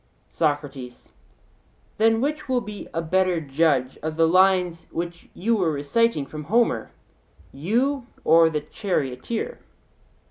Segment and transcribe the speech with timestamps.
[0.29, 1.09] SOCRATES:
[1.99, 6.45] Then which will be a better judge of the lines which you were reciting from
[6.45, 6.89] Homer,
[7.53, 9.59] you or the charioteer?